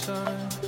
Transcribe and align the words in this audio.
time. 0.00 0.59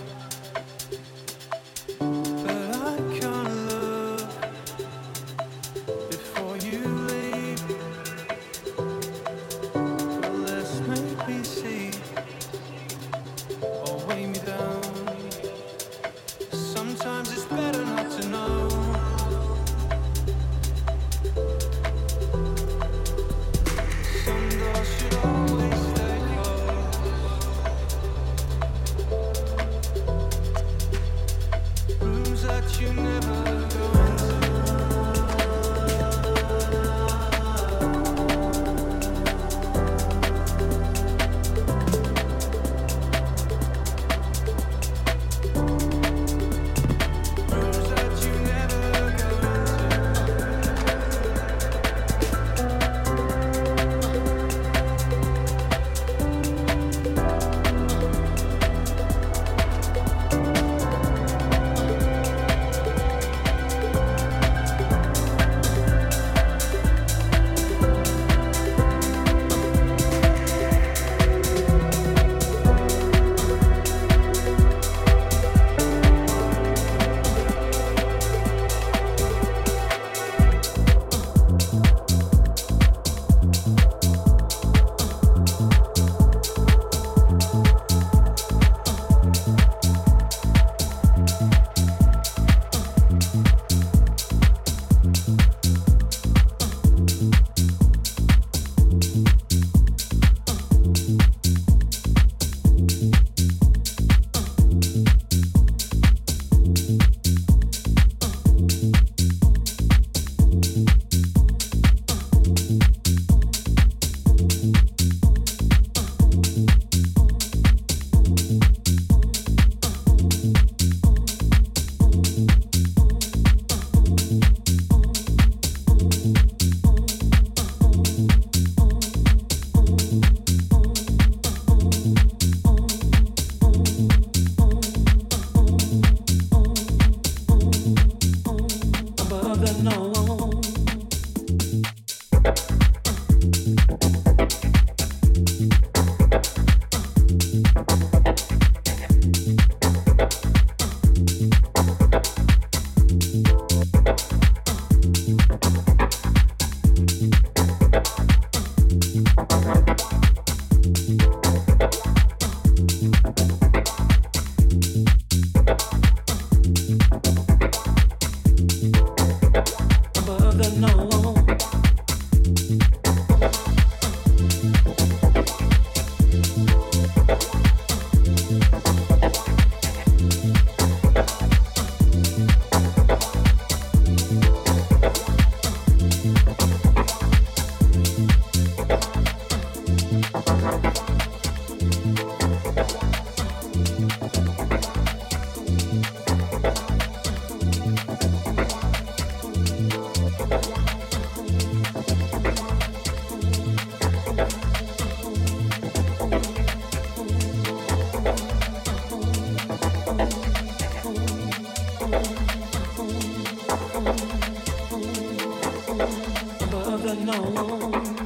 alone. 217.83 218.22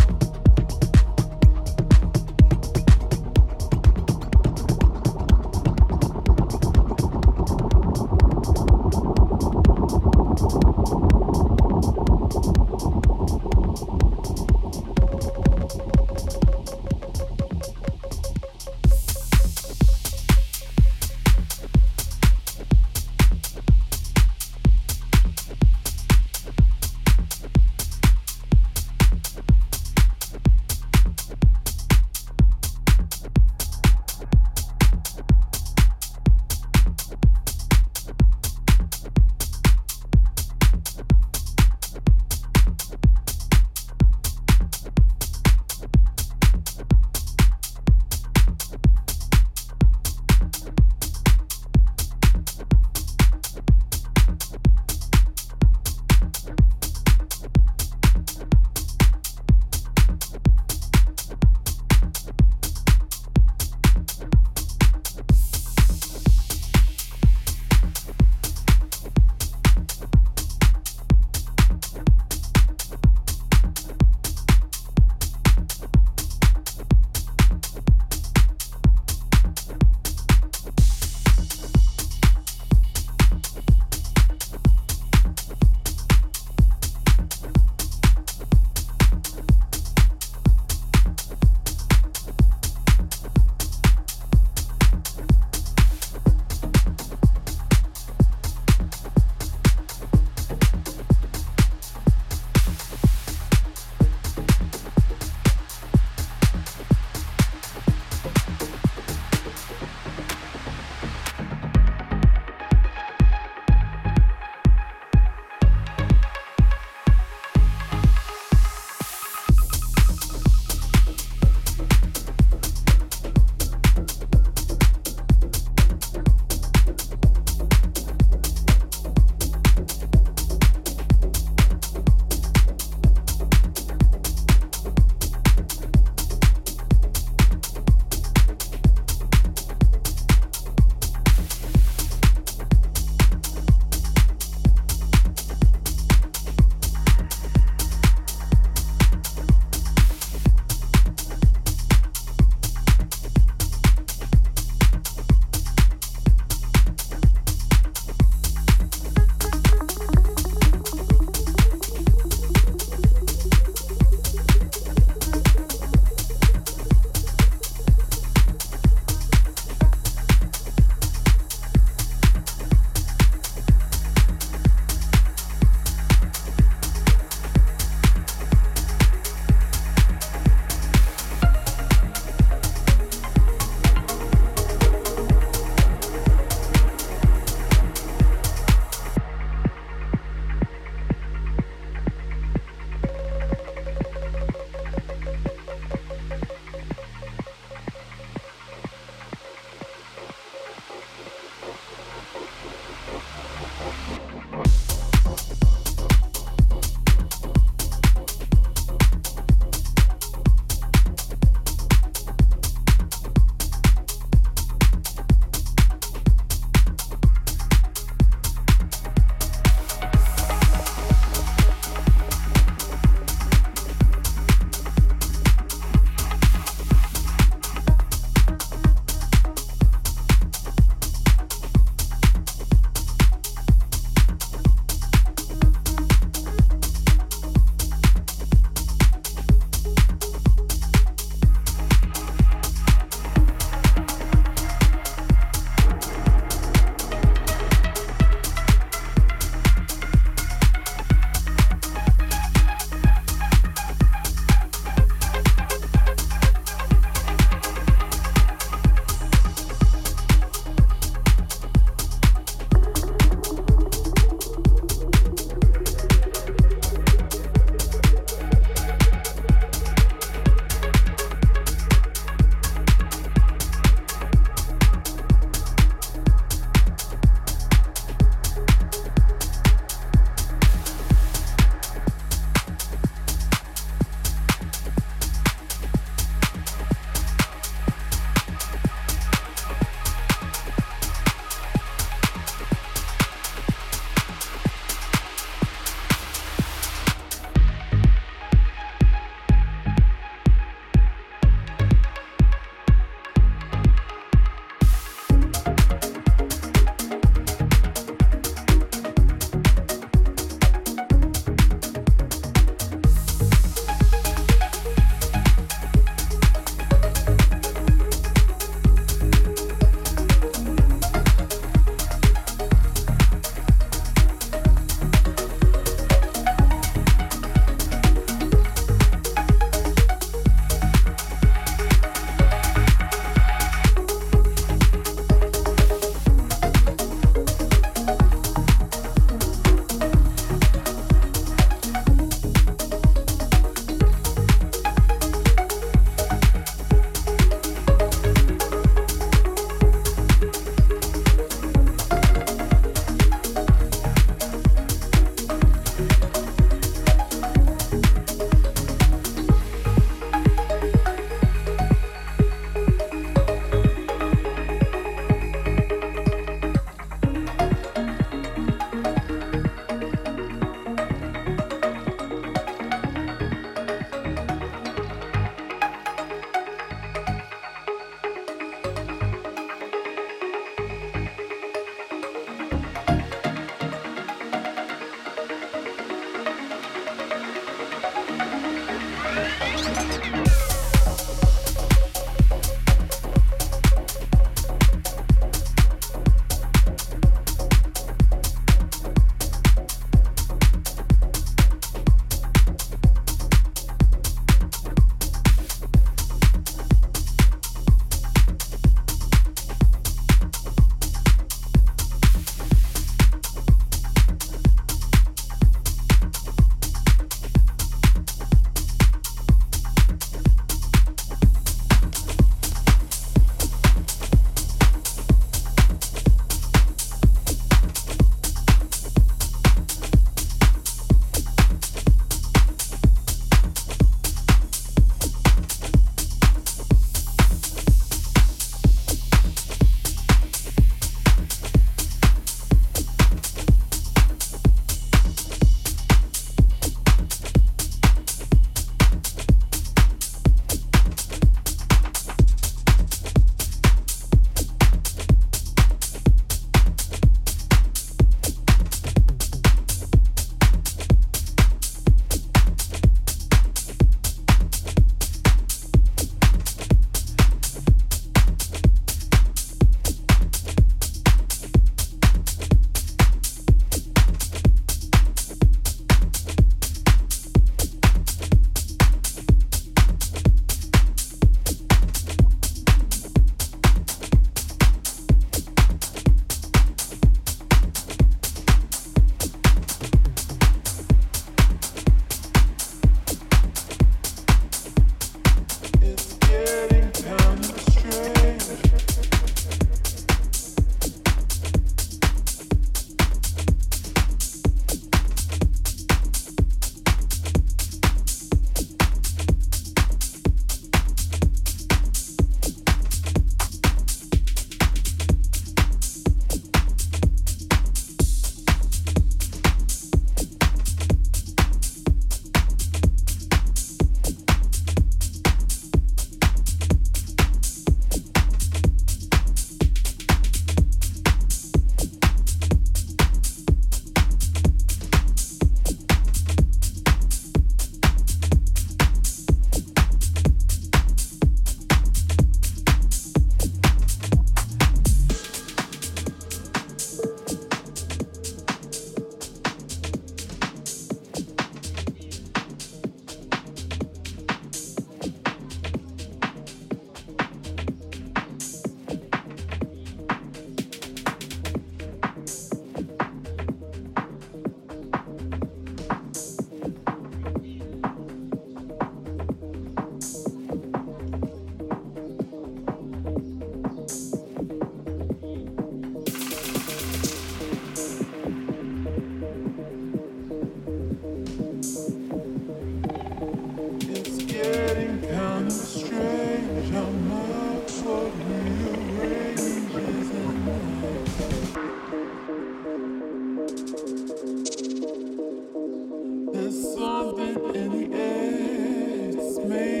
me. 599.71 600.00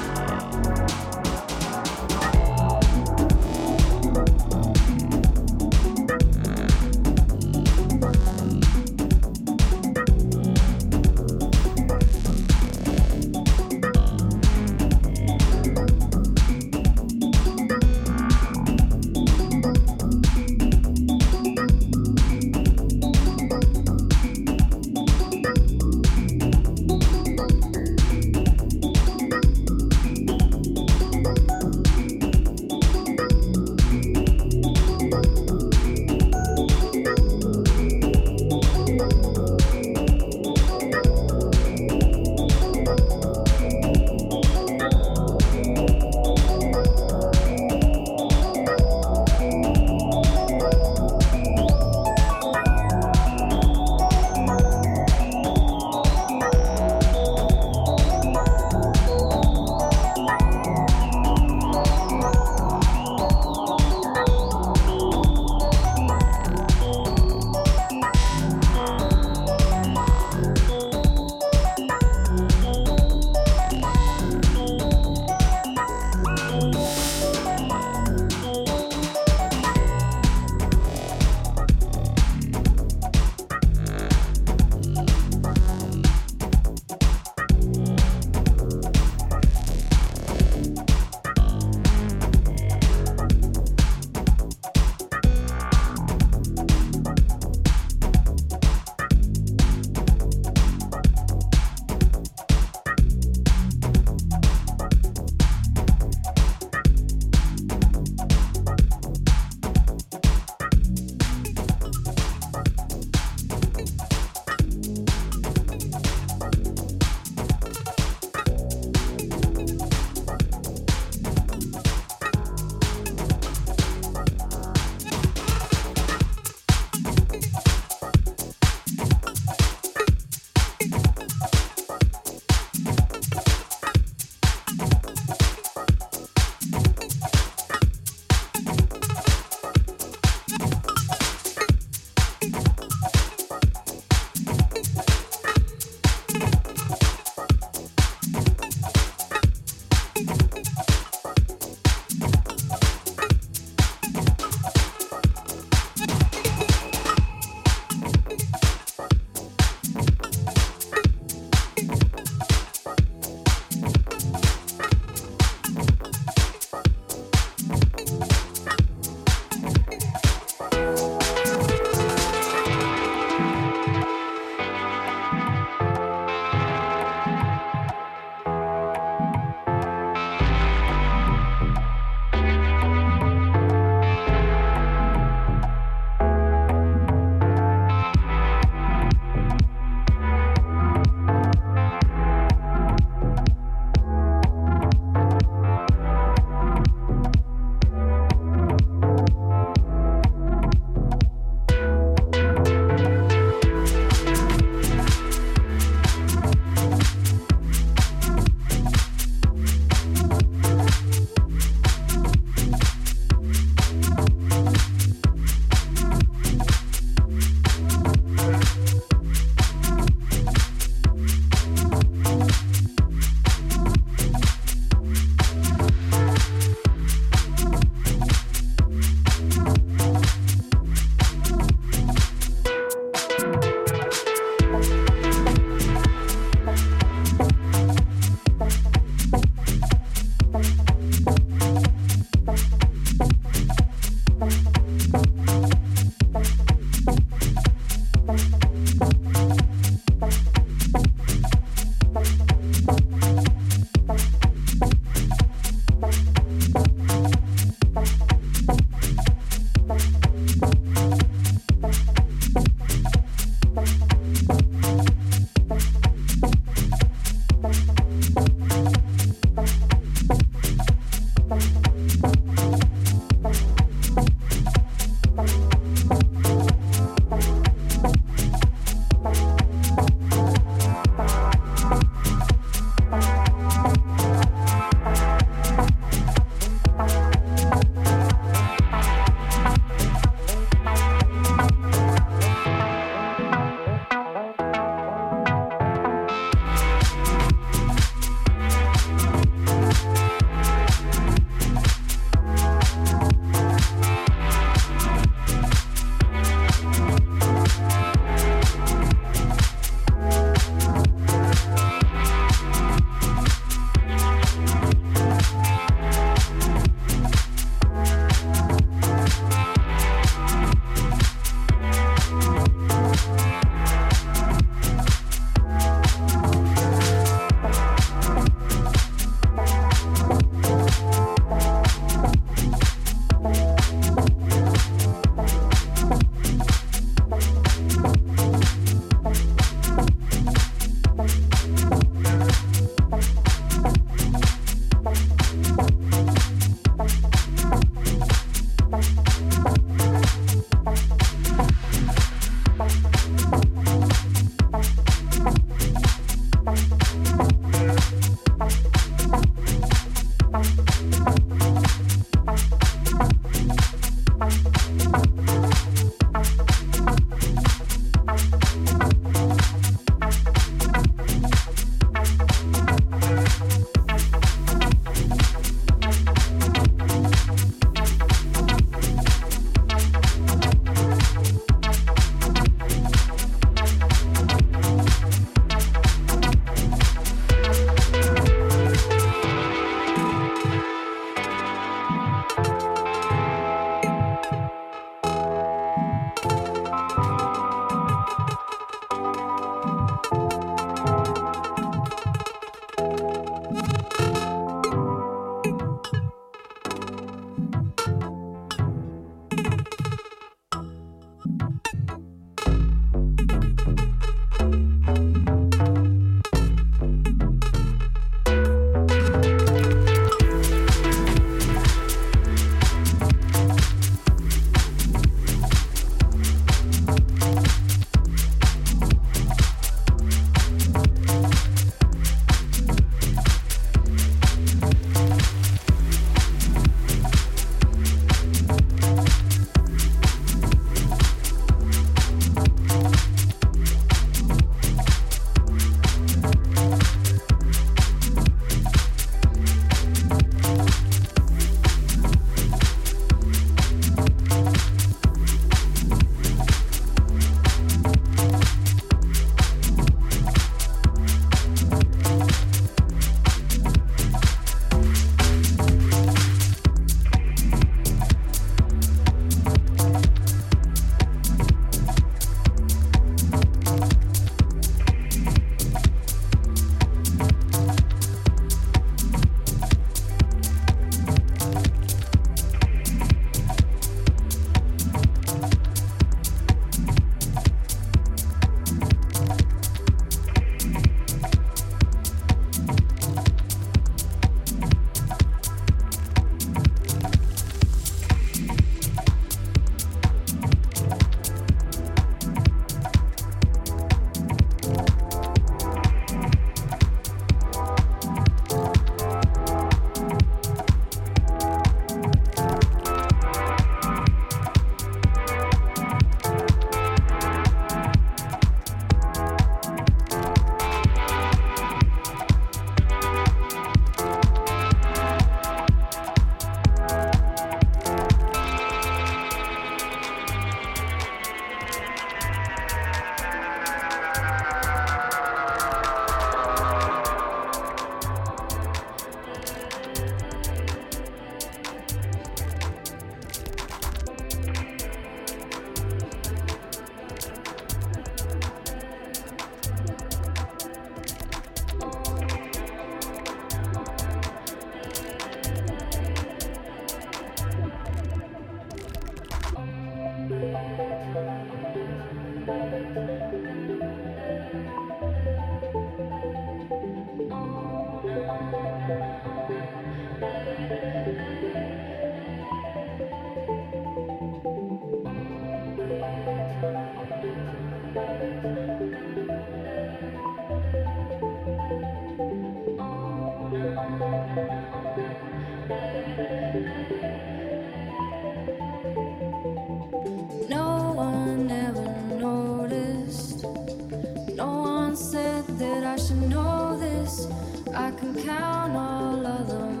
to 596.31 596.47
know 596.47 596.97
this. 596.97 597.47
I 597.93 598.11
can 598.11 598.33
count 598.43 598.95
all 598.95 599.45
of 599.45 599.67
them. 599.67 600.00